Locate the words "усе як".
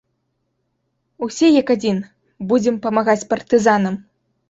1.27-1.67